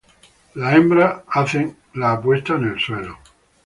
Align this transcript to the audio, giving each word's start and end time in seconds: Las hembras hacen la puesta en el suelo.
Las 0.55 0.73
hembras 0.77 1.21
hacen 1.27 1.77
la 1.93 2.19
puesta 2.19 2.55
en 2.55 2.63
el 2.63 2.79
suelo. 2.79 3.19